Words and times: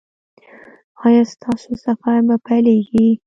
ایا 1.05 1.23
ستاسو 1.33 1.71
سفر 1.85 2.17
به 2.27 2.35
پیلیږي؟ 2.45 3.07